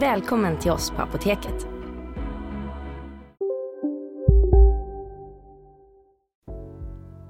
[0.00, 1.66] Välkommen till oss på Apoteket.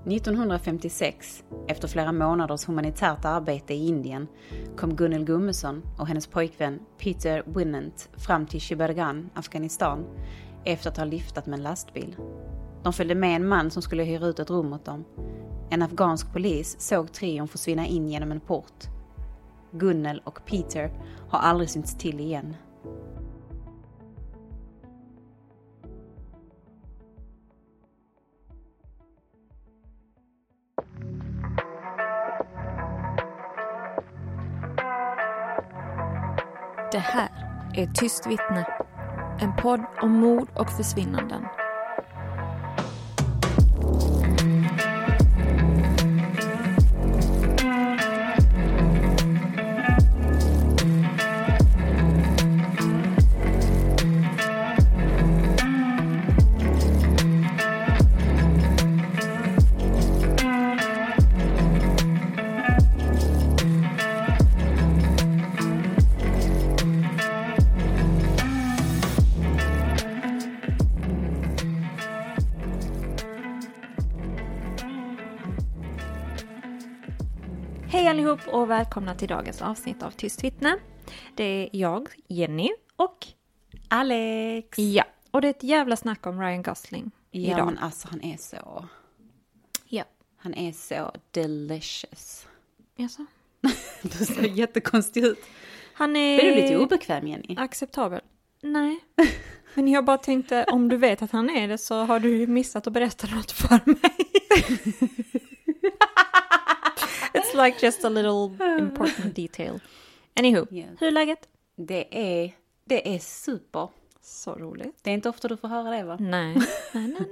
[0.06, 4.26] –1956, efter flera månaders humanitärt arbete i Indien,
[4.76, 10.04] kom Gunnel Gummesson och hennes pojkvän Peter Winnant fram till Shibargan, Afghanistan,
[10.64, 12.16] efter att ha liftat med en lastbil.
[12.82, 15.04] De följde med en man som skulle hyra ut ett rum åt dem.
[15.70, 18.97] En afghansk polis såg trion försvinna in genom en port.
[19.72, 20.90] Gunnel och Peter
[21.30, 22.56] har aldrig synts till igen.
[36.92, 37.28] Det här
[37.74, 38.66] är Tyst vittne.
[39.40, 41.57] En podd om mord och försvinnanden.
[78.52, 80.76] Och välkomna till dagens avsnitt av Tyst vittne.
[81.34, 83.26] Det är jag, Jenny och
[83.88, 84.78] Alex!
[84.78, 87.66] ja, och det är ett jävla snack om Ryan Gosling Ja idag.
[87.66, 88.88] men alltså han är så...
[89.88, 90.04] Ja,
[90.36, 92.46] Han är så delicious.
[92.96, 93.26] jaså?
[94.02, 95.38] Du ser jättekonstig ut.
[95.94, 96.38] Han är...
[96.38, 97.54] Är du lite obekväm Jenny?
[97.58, 98.20] acceptabel?
[98.62, 98.98] Nej.
[99.74, 102.46] Men jag bara tänkte, om du vet att han är det så har du ju
[102.46, 104.26] missat att berätta något för mig.
[107.64, 109.80] Like just a little important detail.
[110.36, 110.88] Anywho, Yes.
[111.00, 111.48] hur är läget?
[111.76, 112.06] Det
[112.44, 112.52] är,
[112.84, 113.88] det är super.
[114.20, 114.98] Så roligt.
[115.02, 116.16] Det är inte ofta du får höra det va?
[116.20, 116.54] Nej,
[116.92, 117.26] nej, nej,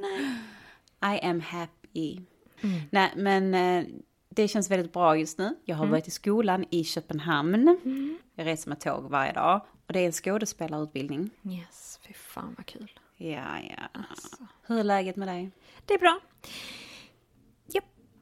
[1.00, 1.16] nej.
[1.16, 2.20] I am happy.
[2.90, 3.84] Nej men eh,
[4.28, 5.54] det känns väldigt bra just nu.
[5.64, 7.78] Jag har varit i skolan i Köpenhamn.
[8.34, 9.60] Jag reser med tåg varje dag.
[9.86, 11.30] Och det är en skådespelarutbildning.
[11.50, 12.90] Yes, fy fan vad kul.
[13.16, 14.00] Ja, ja.
[14.66, 15.50] Hur är läget med dig?
[15.84, 16.20] Det är bra.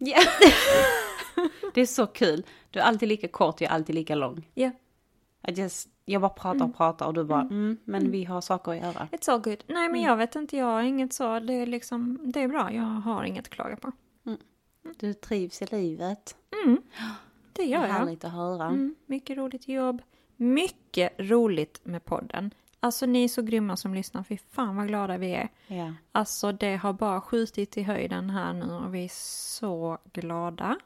[0.07, 0.19] Ja.
[1.75, 2.47] det är så kul.
[2.71, 4.49] Du är alltid lika kort, jag är alltid lika lång.
[4.55, 4.71] I
[5.49, 8.79] just, jag bara pratar och pratar och du bara, mm, men vi har saker att
[8.79, 9.09] göra.
[9.13, 9.65] it's all good.
[9.67, 11.41] Nej, men jag vet inte, jag har inget så.
[11.41, 12.73] Det är liksom, det är bra.
[12.73, 13.93] Jag har inget att klaga på.
[14.97, 16.37] Du trivs i livet.
[17.53, 17.89] Det gör jag.
[17.89, 18.67] Härligt att höra.
[18.67, 20.03] Mm, mycket roligt jobb.
[20.37, 22.51] Mycket roligt med podden.
[22.85, 24.23] Alltså ni är så grymma som lyssnar.
[24.23, 25.49] Fy fan vad glada vi är.
[25.67, 25.95] Ja.
[26.13, 30.79] Alltså det har bara skjutit i höjden här nu och vi är så glada.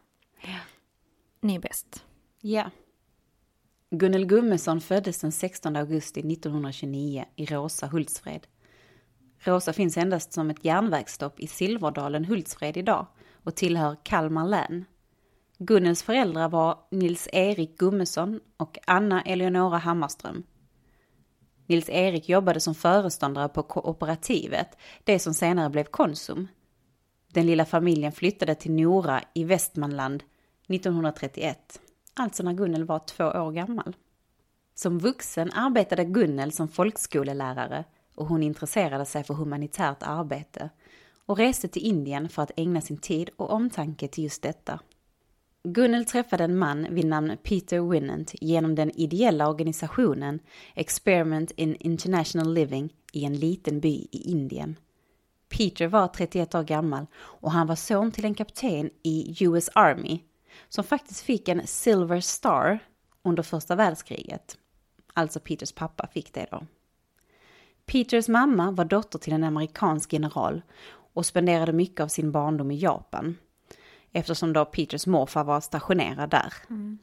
[1.40, 2.04] Ni är bäst.
[2.40, 2.70] Ja.
[3.90, 8.46] Gunnel Gummesson föddes den 16 augusti 1929 i Rosa, Hultsfred.
[9.38, 13.06] Rosa finns endast som ett järnvägsstopp i Silverdalen, Hultsfred idag
[13.44, 14.84] och tillhör Kalmar län.
[15.58, 20.44] Gunnels föräldrar var Nils-Erik Gummesson och Anna Eleonora Hammarström.
[21.68, 26.48] Nils-Erik jobbade som föreståndare på kooperativet, det som senare blev Konsum.
[27.32, 30.22] Den lilla familjen flyttade till Nora i Västmanland
[30.68, 31.80] 1931,
[32.14, 33.96] alltså när Gunnel var två år gammal.
[34.74, 40.70] Som vuxen arbetade Gunnel som folkskolelärare och hon intresserade sig för humanitärt arbete
[41.26, 44.80] och reste till Indien för att ägna sin tid och omtanke till just detta.
[45.62, 50.40] Gunnel träffade en man vid namn Peter Winnant genom den ideella organisationen
[50.74, 54.76] Experiment in International Living i en liten by i Indien.
[55.48, 60.20] Peter var 31 år gammal och han var son till en kapten i US Army
[60.68, 62.78] som faktiskt fick en Silver Star
[63.22, 64.58] under första världskriget.
[65.14, 66.66] Alltså Peters pappa fick det då.
[67.86, 70.62] Peters mamma var dotter till en amerikansk general
[71.12, 73.36] och spenderade mycket av sin barndom i Japan.
[74.12, 76.52] Eftersom då Peters morfar var stationerad där.
[76.70, 76.98] Mm.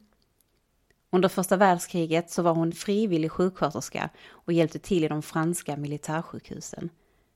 [1.10, 6.90] Under första världskriget så var hon frivillig sjuksköterska och hjälpte till i de franska militärsjukhusen.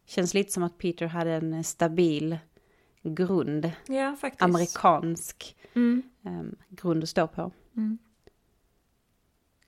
[0.06, 2.38] Känns lite som att Peter hade en stabil
[3.02, 3.70] grund.
[3.86, 4.42] Ja, faktiskt.
[4.42, 6.02] Amerikansk mm.
[6.22, 7.52] um, grund att stå på.
[7.76, 7.98] Mm.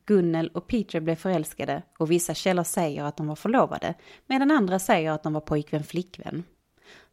[0.05, 3.95] Gunnel och Peter blev förälskade och vissa källor säger att de var förlovade
[4.27, 6.45] medan andra säger att de var pojkvän flickvän.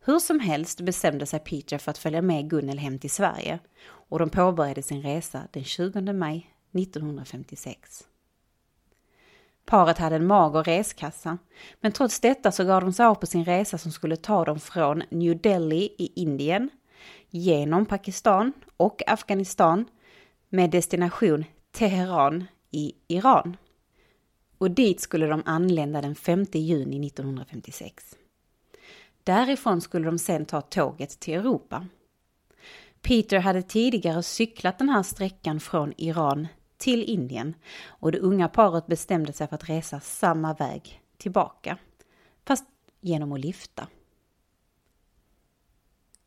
[0.05, 4.19] Hur som helst bestämde sig Peter för att följa med Gunnel hem till Sverige och
[4.19, 8.07] de påbörjade sin resa den 20 maj 1956.
[9.65, 11.37] Paret hade en mager reskassa,
[11.81, 14.59] men trots detta så gav de sig av på sin resa som skulle ta dem
[14.59, 16.69] från New Delhi i Indien,
[17.29, 19.85] genom Pakistan och Afghanistan
[20.49, 23.57] med destination Teheran i Iran.
[24.57, 28.18] Och dit skulle de anlända den 5 juni 1956.
[29.29, 31.87] Därifrån skulle de sen ta tåget till Europa.
[33.01, 36.47] Peter hade tidigare cyklat den här sträckan från Iran
[36.77, 37.55] till Indien
[37.85, 41.77] och det unga paret bestämde sig för att resa samma väg tillbaka.
[42.45, 42.65] Fast
[43.01, 43.87] genom att lyfta.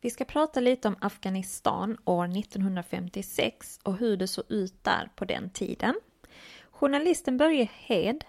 [0.01, 5.25] Vi ska prata lite om Afghanistan år 1956 och hur det såg ut där på
[5.25, 5.95] den tiden.
[6.71, 8.23] Journalisten Börje Hed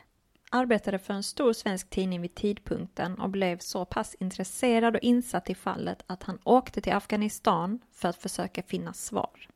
[0.55, 5.51] arbetade för en stor svensk tidning vid tidpunkten och blev så pass intresserad och insatt
[5.51, 9.49] i fallet att han åkte till Afghanistan för att försöka finna svar.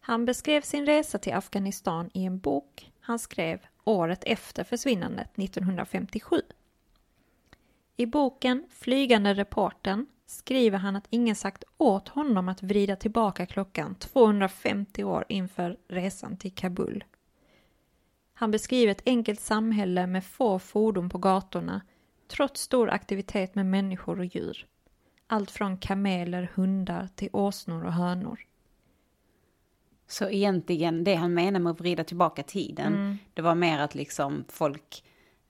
[0.00, 6.42] Han beskrev sin resa till Afghanistan i en bok han skrev året efter försvinnandet 1957.
[7.96, 13.94] I boken Flygande reporten skriver han att ingen sagt åt honom att vrida tillbaka klockan
[13.94, 17.04] 250 år inför resan till Kabul.
[18.40, 21.80] Han beskriver ett enkelt samhälle med få fordon på gatorna
[22.28, 24.66] trots stor aktivitet med människor och djur.
[25.26, 28.40] Allt från kameler, hundar till åsnor och hönor.
[30.06, 33.18] Så egentligen det han menar med att vrida tillbaka tiden, mm.
[33.34, 35.04] det var mer att liksom folk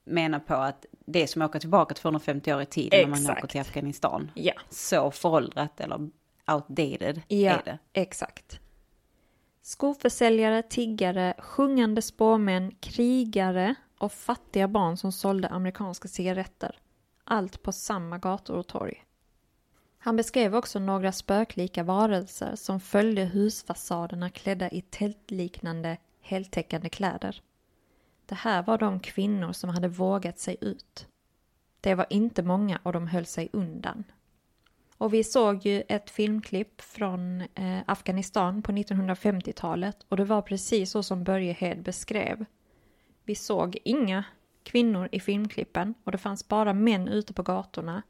[0.05, 3.23] menar på att det som åka tillbaka 250 år i tiden Exakt.
[3.23, 4.31] när man åker till Afghanistan.
[4.35, 4.53] Ja.
[4.71, 6.11] Så föråldrat eller
[6.53, 7.79] outdated ja, är det.
[7.93, 8.61] Exakt.
[9.69, 16.79] Skoförsäljare, tiggare, sjungande spåmän, krigare och fattiga barn som sålde amerikanska cigaretter.
[17.25, 19.05] Allt på samma gator och torg.
[19.99, 27.43] Han beskrev också några spöklika varelser som följde husfasaderna klädda i tältliknande heltäckande kläder.
[28.27, 31.07] Det här var de kvinnor som hade vågat sig ut.
[31.81, 34.05] Det var inte många och de höll sig undan.
[34.99, 40.91] Och vi såg ju ett filmklipp från eh, Afghanistan på 1950-talet och det var precis
[40.91, 42.45] så som Börje Hed beskrev.
[43.25, 44.25] Vi såg inga
[44.63, 48.03] kvinnor i filmklippen och det fanns bara män ute på gatorna.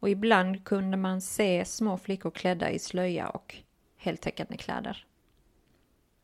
[0.00, 3.56] Och ibland kunde man se små flickor klädda i slöja och
[3.96, 5.06] heltäckande kläder.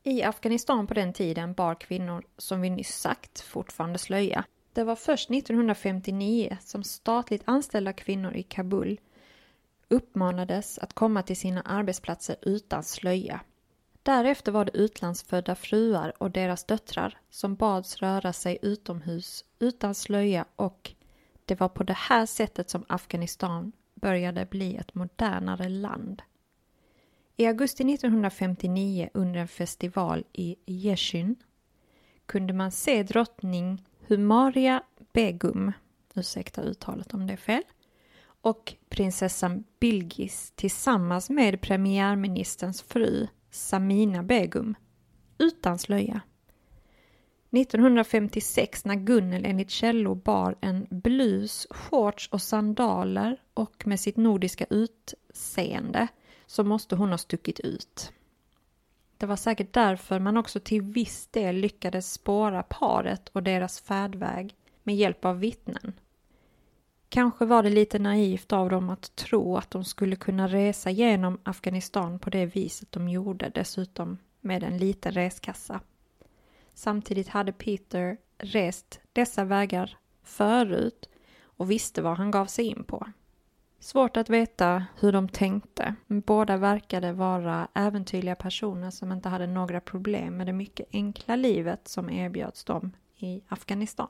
[0.02, 4.44] I Afghanistan på den tiden bar kvinnor, som vi nyss sagt, fortfarande slöja.
[4.72, 9.00] Det var först 1959 som statligt anställda kvinnor i Kabul
[9.88, 13.40] uppmanades att komma till sina arbetsplatser utan slöja.
[14.02, 20.44] Därefter var det utlandsfödda fruar och deras döttrar som bads röra sig utomhus utan slöja
[20.56, 20.94] och
[21.44, 26.22] det var på det här sättet som Afghanistan började bli ett modernare land.
[27.36, 31.36] I augusti 1959 under en festival i Yeshin
[32.26, 34.82] kunde man se drottning Humaria
[35.12, 35.72] Begum,
[36.14, 37.62] ursäkta uttalet om det är fel,
[38.46, 44.74] och prinsessan Bilgis tillsammans med premiärministerns fru Samina Begum
[45.38, 46.20] utan slöja.
[47.50, 54.66] 1956 när Gunnel enligt källor bar en blus, shorts och sandaler och med sitt nordiska
[54.70, 56.08] utseende
[56.46, 58.12] så måste hon ha stuckit ut.
[59.16, 64.54] Det var säkert därför man också till viss del lyckades spåra paret och deras färdväg
[64.82, 65.92] med hjälp av vittnen.
[67.08, 71.38] Kanske var det lite naivt av dem att tro att de skulle kunna resa genom
[71.42, 75.80] Afghanistan på det viset de gjorde, dessutom med en liten reskassa.
[76.74, 81.08] Samtidigt hade Peter rest dessa vägar förut
[81.42, 83.06] och visste vad han gav sig in på.
[83.80, 85.94] Svårt att veta hur de tänkte.
[86.06, 91.88] Båda verkade vara äventyrliga personer som inte hade några problem med det mycket enkla livet
[91.88, 94.08] som erbjöds dem i Afghanistan.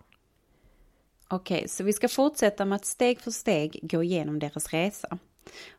[1.29, 5.19] Okej, okay, så vi ska fortsätta med att steg för steg gå igenom deras resa.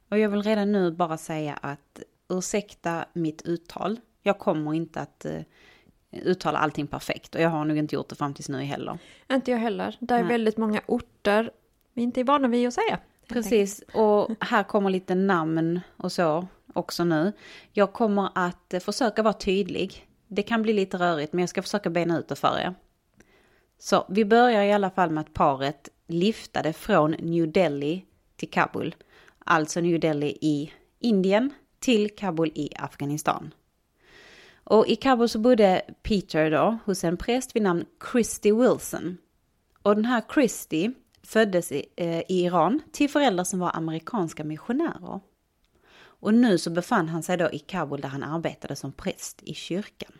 [0.09, 1.99] Och jag vill redan nu bara säga att
[2.29, 3.99] ursäkta mitt uttal.
[4.23, 5.41] Jag kommer inte att eh,
[6.11, 7.35] uttala allting perfekt.
[7.35, 8.97] Och jag har nog inte gjort det fram tills nu heller.
[9.31, 9.97] Inte jag heller.
[9.99, 10.27] Det är Nej.
[10.27, 11.51] väldigt många orter
[11.93, 12.99] vi inte är vana vid att säga.
[13.27, 17.33] Precis, och här kommer lite namn och så också nu.
[17.71, 20.07] Jag kommer att eh, försöka vara tydlig.
[20.27, 22.75] Det kan bli lite rörigt men jag ska försöka bena ut det för er.
[23.79, 28.05] Så vi börjar i alla fall med att paret liftade från New Delhi
[28.35, 28.95] till Kabul.
[29.39, 33.53] Alltså New Delhi i Indien till Kabul i Afghanistan.
[34.63, 39.17] Och i Kabul så bodde Peter då hos en präst vid namn Christy Wilson.
[39.83, 40.91] Och den här Christy
[41.23, 45.19] föddes i, eh, i Iran till föräldrar som var amerikanska missionärer.
[46.19, 49.53] Och nu så befann han sig då i Kabul där han arbetade som präst i
[49.53, 50.11] kyrkan.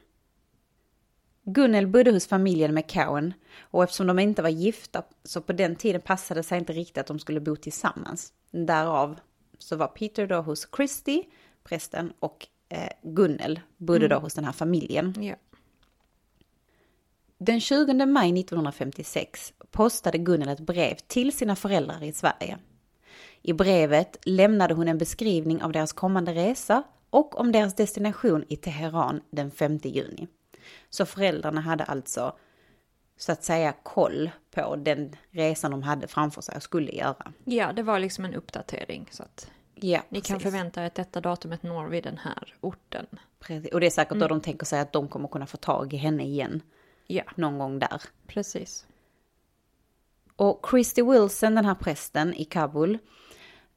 [1.50, 6.02] Gunnel bodde hos familjen McCowan och eftersom de inte var gifta så på den tiden
[6.02, 8.34] passade det sig inte riktigt att de skulle bo tillsammans.
[8.52, 9.20] Därav
[9.58, 11.24] så var Peter då hos Christy,
[11.64, 15.14] prästen, och eh, Gunnel bodde då hos den här familjen.
[15.20, 15.36] Ja.
[17.38, 22.58] Den 20 maj 1956 postade Gunnel ett brev till sina föräldrar i Sverige.
[23.42, 28.56] I brevet lämnade hon en beskrivning av deras kommande resa och om deras destination i
[28.56, 30.28] Teheran den 5 juni.
[30.90, 32.36] Så föräldrarna hade alltså
[33.18, 37.34] så att säga koll på den resan de hade framför sig och skulle göra.
[37.46, 39.08] ja, det var liksom en uppdatering.
[39.12, 40.52] Så att Ja, ni kan precis.
[40.52, 43.06] förvänta er att detta datumet når vid den här orten.
[43.40, 43.74] Precis.
[43.74, 45.98] Och det är säkert då de tänker sig att de kommer kunna få tag i
[45.98, 46.62] henne igen
[47.08, 48.02] Ja, någon gång där.
[48.28, 48.86] precis.
[50.36, 52.98] Och Christy Wilson, den här prästen i Kabul,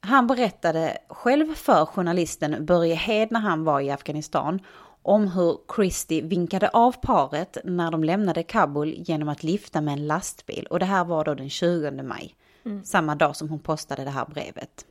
[0.00, 4.60] han berättade själv för journalisten Börje Hed när han var i Afghanistan
[5.02, 10.06] om hur Christy vinkade av paret när de lämnade Kabul genom att lifta med en
[10.06, 10.66] lastbil.
[10.70, 12.34] Och det här var då den 20 maj,
[12.84, 14.86] samma dag som hon postade det här brevet.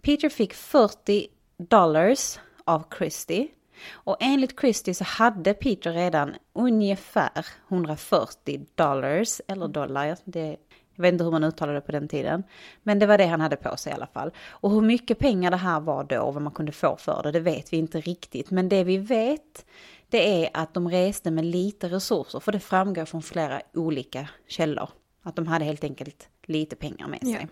[0.00, 3.48] Peter fick 40 dollars av Christy.
[3.90, 10.56] Och enligt Christy så hade Peter redan ungefär 140 dollars, eller dollar, det,
[10.94, 12.42] jag vet inte hur man uttalade det på den tiden.
[12.82, 14.30] Men det var det han hade på sig i alla fall.
[14.50, 17.30] Och hur mycket pengar det här var då och vad man kunde få för det,
[17.30, 18.50] det vet vi inte riktigt.
[18.50, 19.66] Men det vi vet,
[20.08, 24.88] det är att de reste med lite resurser, för det framgår från flera olika källor.
[25.22, 27.38] Att de hade helt enkelt lite pengar med sig.
[27.40, 27.48] Ja.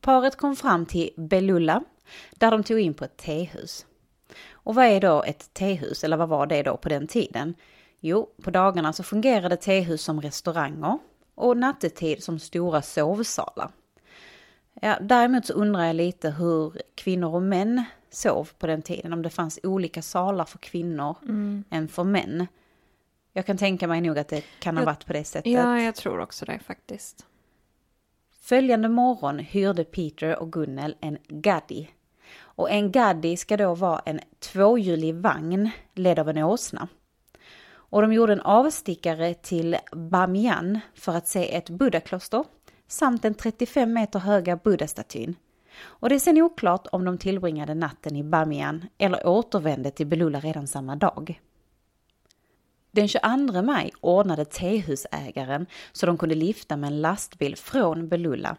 [0.00, 1.84] Paret kom fram till Bellulla,
[2.30, 3.86] där de tog in på ett tehus.
[4.52, 7.54] Och vad är då ett tehus, eller vad var det då på den tiden?
[8.00, 10.98] Jo, på dagarna så fungerade tehus som restauranger
[11.42, 13.70] och nattetid som stora sovsalar.
[14.80, 19.22] Ja, däremot så undrar jag lite hur kvinnor och män sov på den tiden, om
[19.22, 21.16] det fanns olika salar för kvinnor
[21.70, 22.46] än för män.
[23.32, 25.52] Jag kan tänka mig nog att det kan ha varit på det sättet.
[25.52, 27.26] Ja, jag tror också det faktiskt.
[28.40, 31.90] Följande morgon hyrde Peter och Gunnel en gaddi.
[32.38, 36.88] Och en gaddi ska då vara en tvåhjulig vagn ledd av en åsna.
[37.92, 42.44] Och de gjorde en avstickare till Bamiyan för att se ett buddhakloster
[42.88, 45.34] samt den 35 meter höga buddhastatyn.
[45.82, 50.40] Och det är sen oklart om de tillbringade natten i Bamiyan eller återvände till Belula
[50.40, 51.40] redan samma dag.
[52.90, 58.56] Den 22 maj ordnade tehusägaren så de kunde lifta med en lastbil från Belula.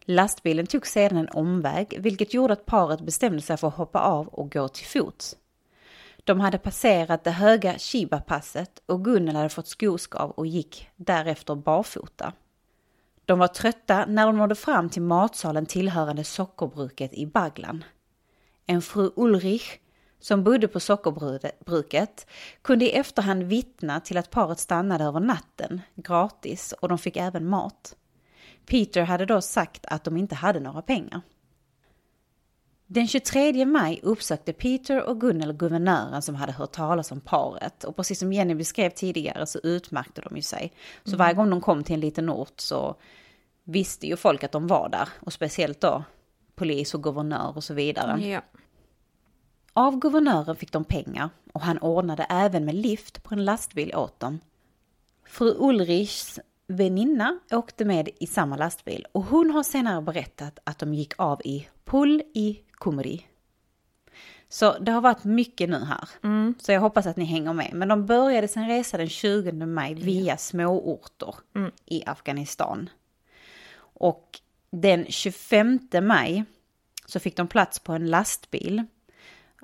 [0.00, 4.28] Lastbilen tog sedan en omväg vilket gjorde att paret bestämde sig för att hoppa av
[4.28, 5.36] och gå till fots.
[6.24, 12.32] De hade passerat det höga Shiba-passet och Gunnel hade fått skoskav och gick därefter barfota.
[13.24, 17.84] De var trötta när de nådde fram till matsalen tillhörande sockerbruket i Baglan.
[18.66, 19.78] En fru Ulrich
[20.20, 22.26] som bodde på sockerbruket
[22.62, 27.48] kunde i efterhand vittna till att paret stannade över natten gratis och de fick även
[27.48, 27.96] mat.
[28.66, 31.20] Peter hade då sagt att de inte hade några pengar.
[32.94, 37.96] Den 23 maj uppsökte Peter och Gunnel guvernören som hade hört talas om paret och
[37.96, 40.72] precis som Jenny beskrev tidigare så utmärkte de ju sig.
[41.04, 42.96] Så varje gång de kom till en liten ort så
[43.64, 46.04] visste ju folk att de var där och speciellt då
[46.54, 48.26] polis och guvernör och så vidare.
[48.26, 48.40] Ja.
[49.72, 54.20] Av guvernören fick de pengar och han ordnade även med lift på en lastbil åt
[54.20, 54.40] dem.
[55.26, 60.94] Fru Ulrichs väninna åkte med i samma lastbil och hon har senare berättat att de
[60.94, 63.26] gick av i Pull i Kumri.
[64.48, 66.08] Så det har varit mycket nu här.
[66.58, 67.70] Så jag hoppas att ni hänger med.
[67.74, 71.34] Men de började sin resa den 20 maj via småorter
[71.86, 72.90] i Afghanistan.
[73.76, 74.40] Och
[74.70, 76.44] den 25 maj
[77.06, 78.84] så fick de plats på en lastbil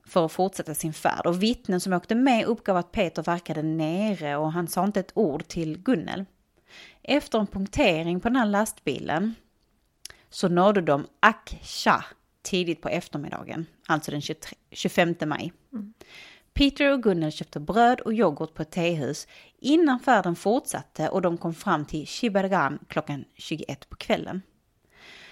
[0.04, 1.26] för att fortsätta sin färd.
[1.26, 5.12] Och vittnen som åkte med uppgav att Peter verkade nere och han sa inte ett
[5.14, 6.24] ord till Gunnel.
[7.02, 9.34] Efter en punktering på den här lastbilen
[10.30, 12.04] så nådde de Aksha
[12.42, 15.52] tidigt på eftermiddagen, alltså den 23, 25 maj.
[16.54, 19.26] Peter och Gunnel köpte bröd och yoghurt på ett tehus
[19.58, 24.42] innan färden fortsatte och de kom fram till Shibargan klockan 21 på kvällen.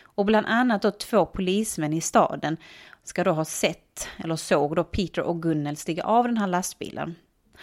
[0.02, 2.56] Och bland annat då två polismän i staden
[3.04, 7.14] ska då ha sett, eller såg då Peter och Gunnel stiga av den här lastbilen.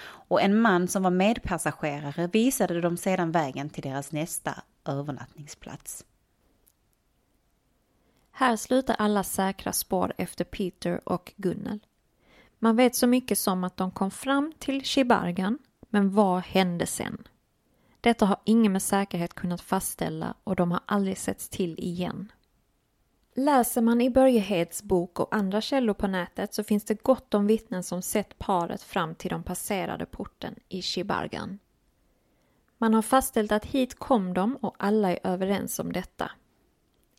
[0.06, 6.06] Och en man som var medpassagerare visade dem sedan vägen till deras nästa övernattningsplats.
[8.38, 11.80] Här slutar alla säkra spår efter Peter och Gunnel.
[12.60, 17.28] Man vet så mycket som att de kom fram till Shibargan, men vad hände sen?
[18.02, 22.32] Detta har ingen med säkerhet kunnat fastställa och de har aldrig setts till igen.
[23.36, 27.34] Läser man i Börje Heds bok och andra källor på nätet så finns det gott
[27.34, 31.60] om vittnen som sett paret fram till de passerade porten i Shibargan.
[32.78, 36.32] Man har fastställt att hit kom de och alla är överens om detta.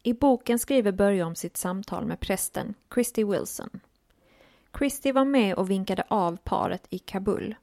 [0.07, 3.81] I boken skriver Börje om sitt samtal med prästen Christy Wilson.
[4.79, 7.55] Christy var med och vinkade av paret i Kabul.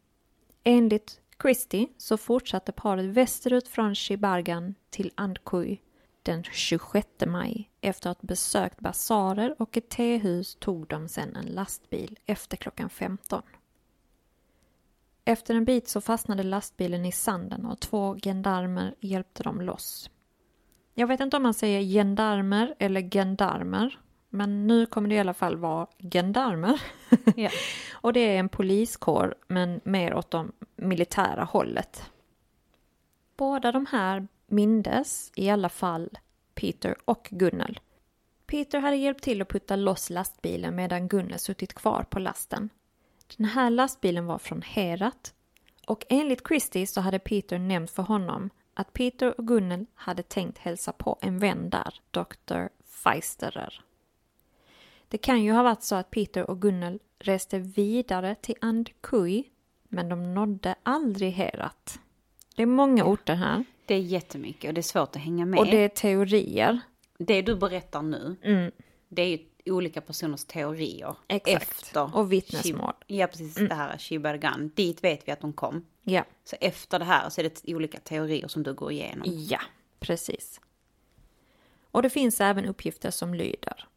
[0.63, 5.81] Enligt Christy så fortsatte paret västerut från Shibargan till Andkuj
[6.23, 7.69] den 26 maj.
[7.81, 12.89] Efter att ha besökt basarer och ett tehus tog de sedan en lastbil efter klockan
[12.89, 13.41] 15.
[15.25, 20.09] Efter en bit så fastnade lastbilen i sanden och två gendarmer hjälpte dem loss.
[20.93, 25.33] Jag vet inte om man säger gendarmer eller gendarmer, men nu kommer det i alla
[25.33, 26.81] fall vara gendarmer.
[27.35, 27.50] Ja.
[27.93, 30.45] och det är en poliskår, men mer åt det
[30.75, 32.12] militära hållet.
[33.38, 36.09] Båda de här mindes i alla fall
[36.55, 37.79] Peter och Gunnel.
[38.45, 42.69] Peter hade hjälpt till att putta loss lastbilen medan Gunnel suttit kvar på lasten.
[43.38, 45.33] Den här lastbilen var från Herat
[45.88, 50.57] och enligt Christie så hade Peter nämnt för honom att Peter och Gunnel hade tänkt
[50.57, 52.67] hälsa på en vän där, Dr.
[52.85, 53.81] Feisterer.
[55.07, 59.43] Det kan ju ha varit så att Peter och Gunnel reste vidare till Andkui,
[59.83, 61.99] men de nådde aldrig Herat.
[62.55, 65.59] Det är många orter här Det är jättemycket och det är svårt att hänga med.
[65.59, 66.79] och det är teorier.
[67.17, 68.71] Det du berättar nu, Mm,
[69.09, 71.15] det är ju olika personers teorier.
[71.28, 71.63] exakt.
[71.63, 72.80] Efter och vittnesmål.
[72.91, 73.56] Shib- Ja, precis.
[73.56, 74.71] Det här Shibargan.
[74.76, 75.86] Dit vet vi att de kom.
[76.04, 76.26] Ja.
[76.43, 79.28] Så efter det här så är det olika teorier som du går igenom.
[79.49, 79.60] Ja,
[79.99, 80.60] precis.
[81.91, 83.88] Och det finns även uppgifter som lyder.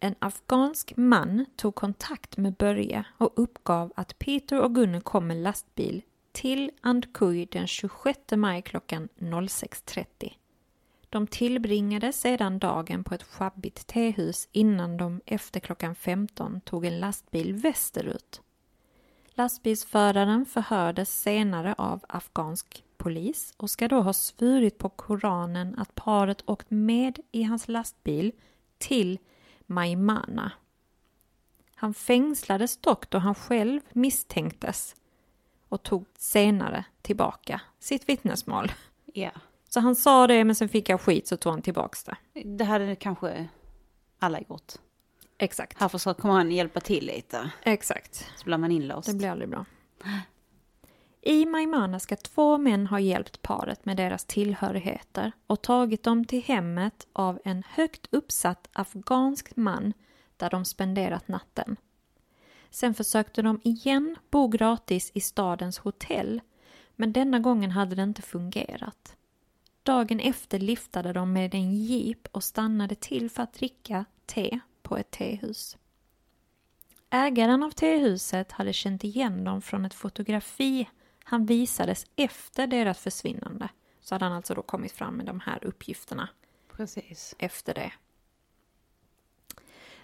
[0.00, 5.36] En afghansk man tog kontakt med Börje och uppgav att Peter och Gunnel kom med
[5.36, 10.32] lastbil till Andkui den 26 maj klockan 06.30.
[11.14, 17.00] De tillbringade sedan dagen på ett sjabbigt tehus innan de efter klockan 15 tog en
[17.00, 18.42] lastbil västerut.
[19.34, 26.42] Lastbilsföraren förhördes senare av afghansk polis och ska då ha svurit på Koranen att paret
[26.46, 28.32] åkt med i hans lastbil
[28.78, 29.18] till
[29.66, 30.52] Maimana.
[31.74, 34.96] Han fängslades dock då han själv misstänktes
[35.68, 38.72] och tog senare tillbaka sitt vittnesmål.
[39.14, 39.36] Yeah.
[39.74, 42.16] Så han sa det men sen fick jag skit så tog han tillbaks det.
[42.44, 43.48] Det hade kanske
[44.18, 44.72] alla gjort.
[45.38, 45.80] Exakt.
[45.80, 47.50] Här försöker man hjälpa till lite.
[47.62, 48.26] Exakt.
[48.36, 49.08] Så blir man inlåst.
[49.08, 49.64] Det blir aldrig bra.
[51.22, 56.42] I Maimana ska två män ha hjälpt paret med deras tillhörigheter och tagit dem till
[56.42, 59.92] hemmet av en högt uppsatt afghansk man
[60.36, 61.76] där de spenderat natten.
[62.70, 66.40] Sen försökte de igen bo gratis i stadens hotell
[66.96, 69.16] men denna gången hade det inte fungerat.
[69.84, 74.96] Dagen efter liftade de med en jeep och stannade till för att dricka te på
[74.96, 75.76] ett tehus.
[77.10, 80.88] Ägaren av tehuset hade känt igen dem från ett fotografi
[81.24, 83.68] han visades efter deras försvinnande.
[84.00, 86.28] Så hade han alltså då kommit fram med de här uppgifterna
[86.72, 87.34] Precis.
[87.38, 87.92] efter det.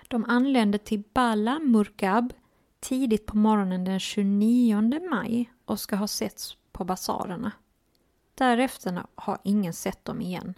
[0.09, 2.33] De anlände till Bala Murkab
[2.81, 7.53] tidigt på morgonen den 29 maj och ska ha setts på basarerna.
[8.41, 10.55] Därefter har ingen sett dem igen.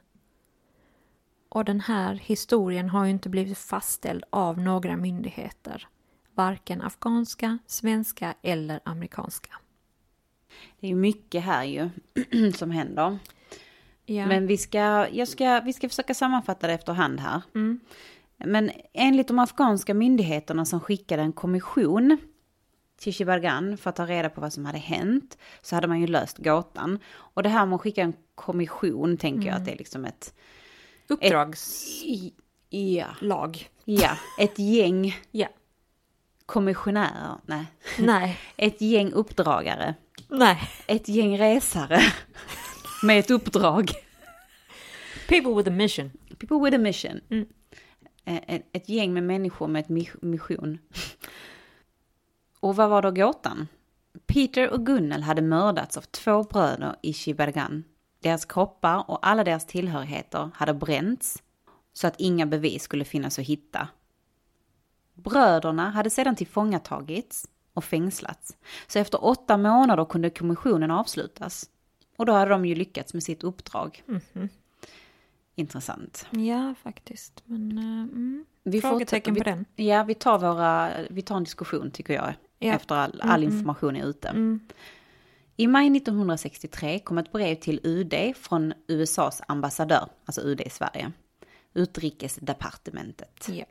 [1.48, 5.88] Och den här historien har ju inte blivit fastställd av några myndigheter.
[6.34, 9.50] Varken afghanska, svenska eller amerikanska.
[10.80, 11.90] Det är mycket här ju
[12.52, 13.18] som händer.
[14.06, 14.26] Ja.
[14.26, 17.42] Men vi ska, jag ska, vi ska försöka sammanfatta det efterhand här.
[17.54, 17.80] Mm.
[18.36, 22.18] Men enligt de afghanska myndigheterna som skickade en kommission
[23.02, 26.06] till Shibargan för att ta reda på vad som hade hänt så hade man ju
[26.06, 26.98] löst gåtan.
[27.14, 30.34] Och det här med att skicka en kommission tänker jag att det är liksom ett...
[31.08, 32.30] Uppdragslag.
[32.70, 33.06] Ja,
[33.84, 35.48] ja, ett gäng Ja.
[36.46, 37.64] kommissionärer, nej,
[37.98, 38.38] Nej.
[38.56, 39.94] ett gäng uppdragare,
[40.28, 40.60] Nej.
[40.86, 42.00] ett gäng resare
[43.02, 43.90] med ett uppdrag.
[45.28, 46.10] People with a mission.
[46.38, 47.20] People with a mission.
[47.30, 47.46] Mm.
[48.24, 50.78] Ett, ett gäng med människor med ett mi- mission.
[52.62, 53.68] Och vad var då gåtan?
[54.26, 57.84] Peter och Gunnel hade mördats av två bröder i Shibaragan.
[58.20, 61.42] Deras kroppar och alla deras tillhörigheter hade bränts
[61.92, 63.88] så att inga bevis skulle finnas att hitta.
[65.14, 68.56] Bröderna hade sedan tillfångatagits och fängslats.
[68.86, 71.70] Så efter åtta månader kunde kommissionen avslutas.
[72.16, 74.02] Och då hade de ju lyckats med sitt uppdrag.
[74.06, 74.48] Mhm.
[75.54, 76.26] Intressant.
[76.30, 77.42] Ja, faktiskt.
[77.44, 78.44] Men uh, mm.
[78.62, 79.64] Vi frågetecken på den.
[79.76, 82.34] Ja, vi tar, våra, vi tar en diskussion tycker jag.
[82.62, 82.72] Ja.
[82.74, 84.28] Efter all, all information är ute.
[84.28, 84.60] Mm.
[85.56, 91.12] I maj 1963 kom ett brev till UD från USAs ambassadör, alltså UD i Sverige.
[91.74, 93.48] Utrikesdepartementet.
[93.48, 93.64] Ja.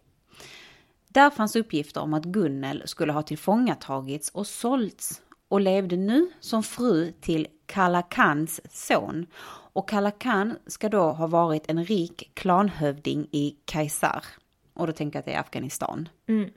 [1.08, 6.64] Där fanns uppgifter om att Gunnel skulle ha tillfångatagits och sålts och levde nu som
[6.64, 9.26] fru till Kalla Khans son.
[9.74, 14.26] Och Kalla Khan ska då ha varit en rik klanhövding i Kaisar.
[14.74, 16.10] Och då tänker jag att det är Afghanistan.
[16.28, 16.50] Mm.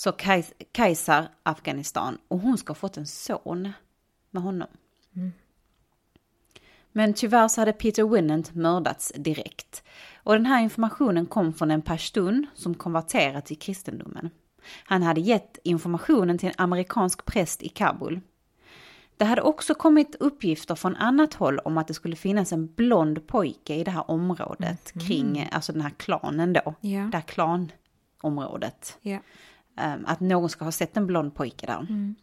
[0.00, 2.18] Så Kais- Kaisar, Afghanistan.
[2.28, 3.72] Och hon ska ha fått en son
[4.30, 4.68] med honom.
[6.92, 9.82] Men tyvärr så hade Peter Winnant mördats direkt.
[10.22, 14.30] Och den här informationen kom från en pashtun som konverterat till kristendomen.
[14.84, 18.20] Han hade gett informationen till en amerikansk präst i Kabul.
[19.16, 23.26] Det hade också kommit uppgifter från annat håll om att det skulle finnas en blond
[23.26, 26.74] pojke i det här området kring, alltså den här klanen då.
[26.80, 27.00] Ja.
[27.00, 27.68] Det här
[28.20, 28.98] klanområdet.
[29.02, 29.18] Ja.
[29.76, 31.80] Ehm, att någon ska ha sett en blond pojke där.
[31.80, 32.14] Mm.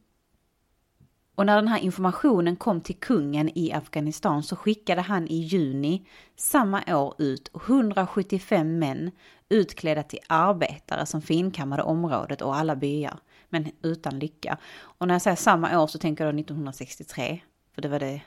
[1.36, 6.08] Och när den här informationen kom till kungen i Afghanistan så skickade han i juni
[6.36, 9.12] samma år ut 175 män
[9.50, 13.20] utklädda till arbetare som finkammade området och alla byar.
[13.50, 14.58] Men utan lycka.
[14.80, 17.42] Och när jag säger samma år så tänker jag då 1963.
[17.76, 18.22] För det var det,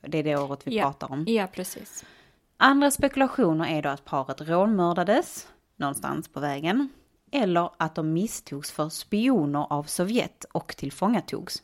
[0.00, 0.82] det är det året vi Ja.
[0.82, 1.24] pratar om.
[1.28, 2.04] ja, precis.
[2.56, 6.88] Andra spekulationer är då att paret rånmördades någonstans på vägen.
[7.34, 11.62] Eller att de misstogs för spioner av Sovjet och tillfångatogs.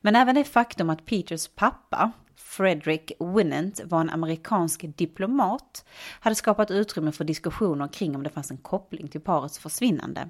[0.00, 5.84] Men även det faktum att Peters pappa, Frederick Winnant, var en amerikansk diplomat
[6.20, 10.28] hade skapat utrymme för diskussioner kring om det fanns en koppling till parets försvinnande.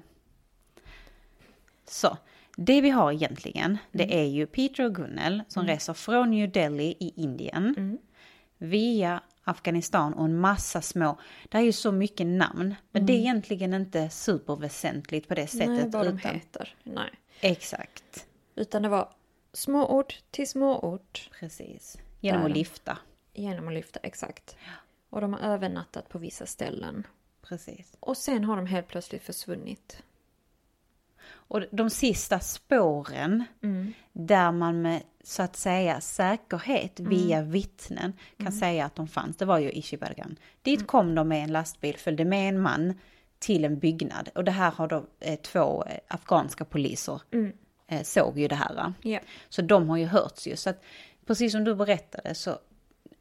[1.87, 2.17] Så,
[2.55, 6.95] det vi har egentligen, det är ju Peter och Gunnel som reser från New Delhi
[6.99, 7.97] i Indien
[8.57, 13.17] via Afghanistan och en massa små, det är ju så mycket namn, men det är
[13.17, 15.67] egentligen inte superväsentligt på det sättet.
[15.67, 16.75] Nej, vad de utan, heter.
[16.83, 17.11] Nej.
[17.41, 19.13] exakt, Utan det var
[19.53, 21.97] småort till småort precis.
[22.19, 22.97] Genom att lyfta,
[23.33, 24.55] genom att lyfta, exakt.
[25.09, 27.07] Och de har övernattat på vissa ställen.
[27.41, 27.97] precis.
[27.99, 30.03] Och sen har de helt plötsligt försvunnit.
[31.51, 33.93] Och de sista spåren, Mm.
[34.13, 37.09] där man med så att säga säkerhet Mm.
[37.09, 40.35] via vittnen kan säga att de fanns, det var ju i Shibaragan.
[40.61, 40.87] Dit Mm.
[40.87, 42.93] kom de med en lastbil, följde med en man
[43.39, 44.29] till en byggnad.
[44.35, 47.51] Och det här har då eh, två eh, afghanska poliser Mm.
[47.87, 48.93] eh, såg ju det här.
[49.01, 49.19] Ja.
[49.49, 50.55] Så de har ju hörts ju.
[50.55, 50.83] Så att,
[51.25, 52.57] precis som du berättade så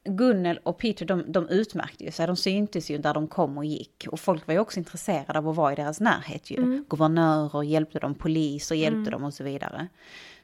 [0.04, 3.64] Gunnel och Peter de, de utmärkte ju sig, de syntes ju där de kom och
[3.64, 4.06] gick.
[4.10, 6.84] Och folk var ju också intresserade av att vara i deras närhet ju.
[6.88, 9.88] Guvernörer hjälpte dem, poliser hjälpte dem och så vidare.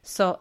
[0.03, 0.37] Så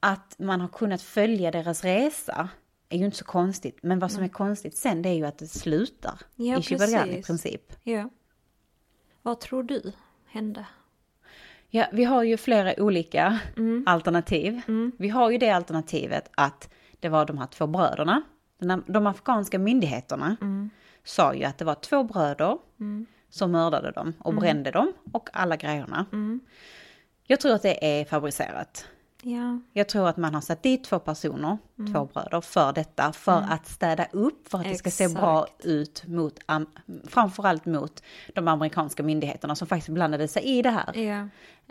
[0.00, 2.48] att man har kunnat följa deras resa
[2.88, 3.78] är ju inte så konstigt.
[3.82, 7.10] Men vad som är konstigt sen det är ju att det slutar Ja, i Shibaragan
[7.10, 7.72] i princip.
[7.82, 8.10] ja.
[9.22, 9.92] Vad tror du
[10.26, 10.66] hände?
[11.68, 13.38] Ja, vi har ju flera olika
[13.86, 14.60] alternativ.
[14.98, 18.22] Vi har ju det alternativet att det var de här två bröderna.
[18.68, 20.36] De, de afghanska myndigheterna
[21.04, 22.58] sa ju att det var två bröder
[23.30, 26.06] som mördade dem och brände dem och alla grejerna.
[27.26, 28.86] Jag tror att det är fabricerat.
[29.24, 29.60] Ja.
[29.72, 31.58] Jag tror att man har satt dit två personer,
[31.92, 33.12] två bröder, för detta.
[33.12, 35.64] För att städa upp, för att det ska se bra Exakt.
[35.66, 36.66] ut mot, am-
[37.06, 38.02] framförallt mot
[38.34, 40.96] de amerikanska myndigheterna som faktiskt blandade sig i det här.
[40.98, 41.28] Ja.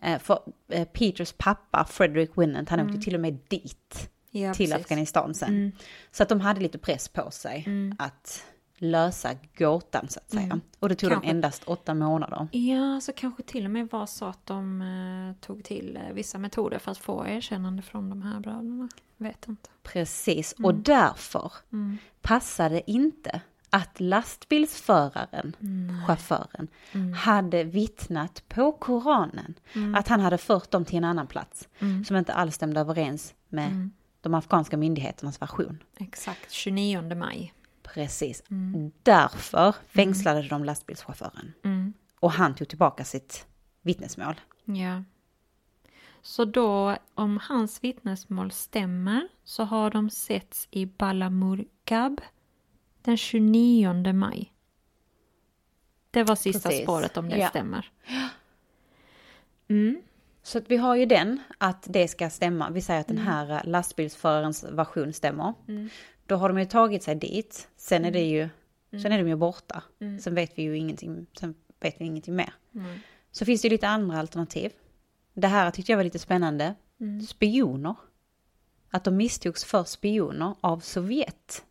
[0.07, 4.69] Eh, För eh, Peters pappa, Frederick Winnant, han åkte till och med dit ja till
[4.69, 4.85] precis.
[4.85, 5.71] Afghanistan sen.
[6.11, 7.67] Så att de hade lite press på sig
[7.99, 8.45] att
[8.77, 10.59] lösa gåtan så att säga.
[10.79, 11.27] Och det tog Kanske.
[11.27, 12.47] dem endast åtta månader.
[12.51, 16.37] Ja, så kanske till och med var så att de eh, tog till eh, vissa
[16.37, 18.89] metoder för att få erkännande från de här bröderna.
[19.17, 19.69] Vet inte.
[19.83, 21.51] Precis, och därför
[22.21, 25.55] passade det inte att lastbilsföraren,
[26.07, 26.67] chauffören,
[27.15, 29.53] hade vittnat på Koranen.
[29.95, 31.67] Att han hade fört dem till en annan plats
[32.07, 33.89] som inte alls stämde överens med
[34.21, 35.83] de afghanska myndigheternas version.
[35.99, 37.53] Exakt, 29 maj.
[37.83, 38.43] Precis.
[39.03, 41.53] Därför fängslade de lastbilschauffören.
[42.19, 43.45] Och han tog tillbaka sitt
[43.81, 44.41] vittnesmål.
[44.65, 45.03] Ja.
[46.21, 52.21] Så då, om hans vittnesmål stämmer, så har de setts i Balamurgab
[53.01, 54.53] den 29 maj.
[56.11, 56.83] Det var sista Precis.
[56.83, 57.49] spåret om det Ja.
[57.49, 57.91] stämmer.
[59.67, 60.01] Mm.
[60.43, 62.69] Så att vi har ju den, att det ska stämma.
[62.69, 65.53] Vi säger att den här eh, lastbilsförarens version stämmer.
[66.25, 67.67] Då har de ju tagit sig dit.
[67.77, 68.49] Sen är det ju,
[69.01, 69.83] sen är de ju borta.
[70.21, 72.53] Sen vet vi ju ingenting, sen vet vi ingenting mer.
[73.31, 74.71] Så finns det ju lite andra alternativ.
[75.33, 76.75] Det här tyckte jag var lite spännande.
[77.27, 77.95] Spioner.
[78.89, 81.65] Att de misstogs för spioner av Sovjet.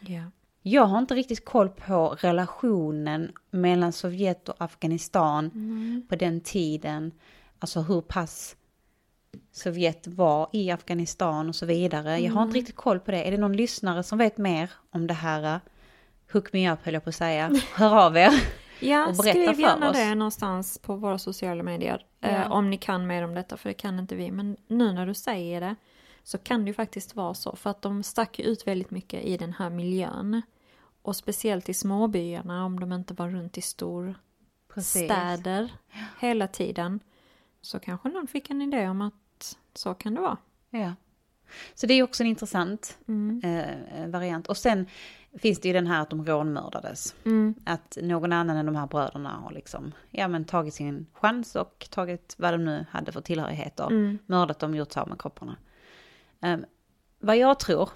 [0.00, 0.22] Ja.
[0.62, 5.50] Jag har inte riktigt koll på relationen mellan Sovjet och Afghanistan
[6.08, 7.12] på den tiden.
[7.64, 8.56] Alltså hur pass
[9.52, 12.18] Sovjet var i Afghanistan och så vidare.
[12.18, 13.28] Jag har inte riktigt koll på det.
[13.28, 15.60] Är det någon lyssnare som vet mer om det här?
[16.32, 17.52] Hook me up höll jag på att säga.
[17.74, 18.30] Hör av er.
[18.80, 19.96] Ja, och berätta skriv för gärna oss.
[19.96, 22.06] det någonstans på våra sociala medier.
[22.20, 22.28] Ja.
[22.28, 24.30] Eh, om ni kan mer om detta, för det kan inte vi.
[24.30, 25.74] Men nu när du säger det
[26.22, 27.56] så kan det ju faktiskt vara så.
[27.56, 30.42] För att de stack ut väldigt mycket i den här miljön.
[31.02, 35.72] Och speciellt i småbyarna om de inte var runt i storstäder
[36.20, 37.00] hela tiden.
[37.64, 40.36] Så kanske någon fick en idé om att så kan det vara.
[40.70, 40.92] Ja.
[41.74, 42.98] Så det är också en intressant
[43.42, 44.46] eh, variant.
[44.46, 44.86] Och sen
[45.38, 47.14] finns det ju den här att de rånmördades.
[47.64, 51.86] Att någon annan än de här bröderna har liksom, ja men tagit sin chans och
[51.90, 54.18] tagit vad de nu hade för tillhörigheter.
[54.26, 55.56] Mördat dem, gjort sig av med kropparna.
[56.42, 56.56] Eh,
[57.18, 57.88] vad jag tror,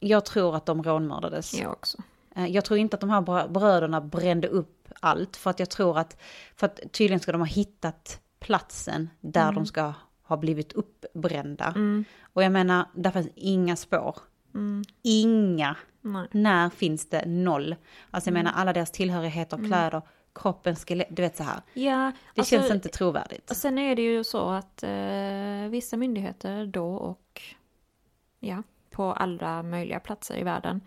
[0.00, 1.54] jag tror att de rånmördades.
[1.60, 1.98] Jag också.
[2.36, 5.36] Eh, Jag tror inte att de här brö- bröderna brände upp allt.
[5.36, 6.20] För att jag tror att,
[6.56, 11.74] för att tydligen ska de ha hittat platsen där de ska ha blivit uppbrända.
[12.22, 14.16] Och jag menar, där finns inga spår.
[15.02, 15.76] Inga.
[16.00, 16.28] Nej.
[16.30, 17.26] När finns det?
[17.26, 17.76] Noll.
[18.10, 20.02] Alltså jag menar alla deras tillhörigheter, kläder,
[20.34, 21.60] kroppen, skelett, du vet så här.
[21.74, 23.50] Ja, Det alltså, känns inte trovärdigt.
[23.50, 27.42] Och sen är det ju så att eh, vissa myndigheter då och
[28.40, 30.80] ja, på alla möjliga platser i världen.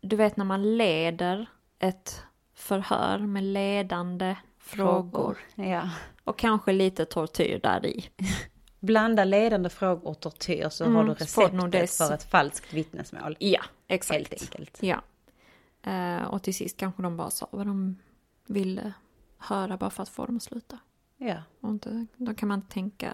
[0.00, 1.46] Du vet när man leder
[1.78, 2.22] ett
[2.54, 5.88] förhör med ledande frågor Ja.
[6.30, 8.04] Och kanske lite tortyr där i.
[8.80, 12.72] Blanda ledande frågor och tortyr så har du Mm, får du receptet för ett falskt
[12.72, 13.36] vittnesmål.
[13.40, 14.18] Ja, exakt.
[14.18, 14.78] Helt enkelt.
[14.82, 15.02] Ja.
[15.82, 17.96] Eh, och till sist kanske de bara sa vad de
[18.46, 18.92] ville
[19.38, 20.78] höra bara för att få dem att sluta.
[21.16, 23.12] Ja, Och inte, då kan man inte tänka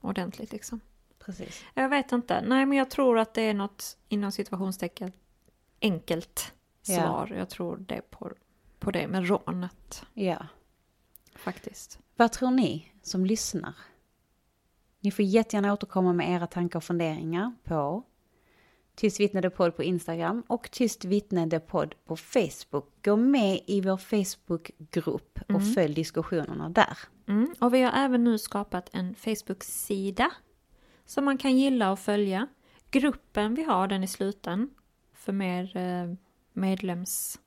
[0.00, 0.80] ordentligt liksom.
[1.18, 1.64] precis.
[1.74, 2.40] Jag vet inte.
[2.40, 5.12] Nej, men jag tror att det är något inom situationstecken
[5.80, 6.52] enkelt
[6.86, 6.96] Ja.
[6.96, 7.32] svar.
[7.38, 8.32] Jag tror det på,
[8.78, 10.46] på det med rånet Ja.
[11.34, 11.98] faktiskt.
[12.22, 13.74] Vad tror ni som lyssnar?
[15.00, 18.02] Ni får jättegärna återkomma med era tankar och funderingar på
[18.94, 23.04] Tyst vittne podd på Instagram och Tyst vittne podd på Facebook.
[23.04, 26.98] Gå med i vår Facebookgrupp och följ diskussionerna där.
[27.28, 27.54] Mm.
[27.60, 30.30] Och vi har även nu skapat en Facebook-sida
[31.06, 32.48] som man kan gilla och följa.
[32.90, 34.70] Gruppen vi har, den är sluten
[35.12, 36.14] för mer eh,
[36.52, 37.38] medlems...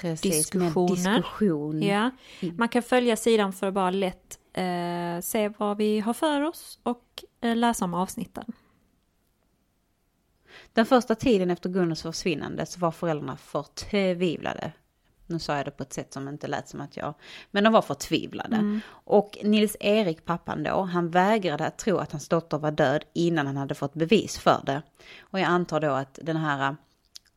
[0.00, 1.14] Precis, Diskussioner.
[1.14, 1.82] diskussion.
[1.82, 2.10] Ja.
[2.56, 6.78] Man kan följa sidan för att bara lätt eh, se vad vi har för oss
[6.82, 8.44] och eh, läsa om avsnitten.
[10.72, 14.72] Den första tiden efter Gunnars försvinnande så var föräldrarna förtvivlade.
[15.26, 17.14] Nu sa jag det på ett sätt som inte lät som att jag...
[17.50, 18.80] Men de var förtvivlade.
[18.88, 23.46] Och Nils Erik, pappan då, han vägrade att tro att hans dotter var död innan
[23.46, 24.82] han hade fått bevis för det.
[25.20, 26.76] Och jag antar då att den här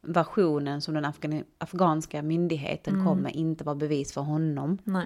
[0.01, 4.77] versionen som den afgani- afghanska myndigheten kom med inte var bevis för honom.
[4.83, 5.05] Nej.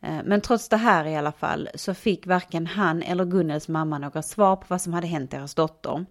[0.00, 3.98] Eh, Men trots det här i alla fall så fick varken han eller Gunnels mamma
[3.98, 6.04] några svar på vad som hade hänt deras dotter.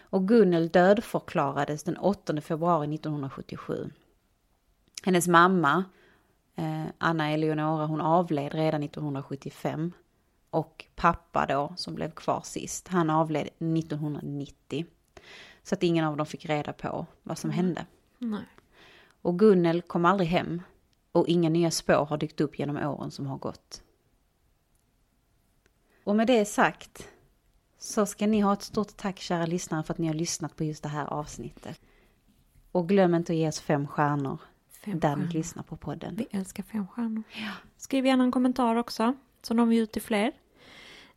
[0.00, 3.90] Och Gunnel dödförklarades den 8 februari 1977.
[5.04, 5.84] Hennes mamma,
[6.56, 9.92] eh, Anna Eleonora, hon avled redan 1975.
[10.50, 14.86] Och pappa då, som blev kvar sist, han avled 1990.
[15.64, 17.86] Så att ingen av dem fick reda på vad som hände.
[18.18, 18.44] Nej.
[19.22, 20.62] Och Gunnel kom aldrig hem
[21.12, 23.82] och inga nya spår har dykt upp genom åren som har gått.
[26.04, 27.08] Och med det sagt
[27.78, 30.64] så ska ni ha ett stort tack kära lyssnare för att ni har lyssnat på
[30.64, 31.80] just det här avsnittet.
[32.72, 34.40] Och glöm inte att ge oss fem stjärnor
[34.84, 35.32] Fem där ni stjärnor.
[35.32, 36.16] lyssnar på podden.
[36.16, 37.22] Vi älskar fem stjärnor.
[37.76, 40.32] Skriv gärna en kommentar också, så når vi ut till fler.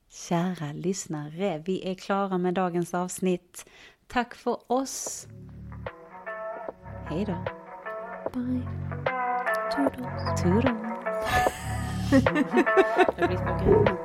[0.09, 3.65] Kära lyssnare, vi är klara med dagens avsnitt.
[4.07, 5.27] Tack för oss.
[7.09, 7.35] Hej då.
[8.33, 8.61] Bye.
[9.75, 10.41] Toodles.
[10.41, 10.77] Toodles.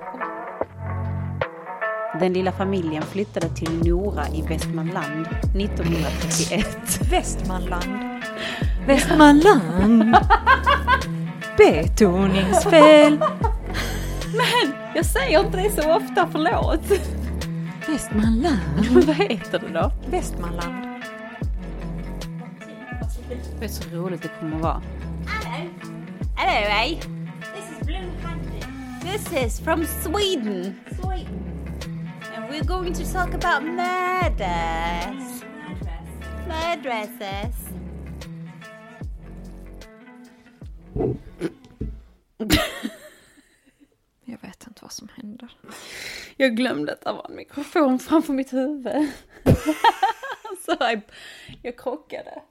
[2.20, 6.66] Den lilla familjen flyttade till Nora i Västmanland 1931.
[7.10, 8.22] Västmanland.
[8.86, 10.04] Västmanland.
[11.56, 13.20] Betoningsfel.
[14.94, 16.80] Jag säger inte det så ofta, förlåt.
[17.88, 18.60] Västmanland.
[19.06, 19.92] Vad heter det då?
[20.10, 20.86] Västmanland.
[23.58, 24.82] Det är så roligt det kommer att vara.
[26.36, 26.96] Hello, hey.
[27.54, 28.66] This is Blue Handed.
[29.02, 30.80] This is from Sweden.
[31.00, 31.42] Sweden.
[32.34, 35.42] And we're going to talk about murders.
[36.48, 37.56] Murdresses.
[44.92, 45.56] Vad som händer.
[46.36, 49.12] Jag glömde att det var en mikrofon framför mitt huvud.
[50.64, 51.00] Så jag,
[51.62, 52.42] jag krockade.